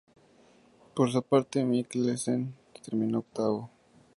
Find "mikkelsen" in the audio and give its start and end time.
1.63-2.55